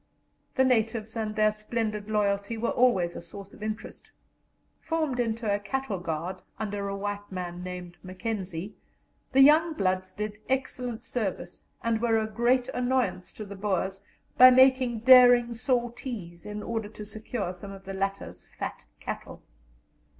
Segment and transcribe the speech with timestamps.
[0.55, 4.11] The natives and their splendid loyalty were always a source of interest.
[4.79, 8.73] Formed into a "cattle guard," under a white man named Mackenzie,
[9.31, 14.01] the young bloods did excellent service, and were a great annoyance to the Boers
[14.39, 19.43] by making daring sorties in order to secure some of the latter's fat cattle.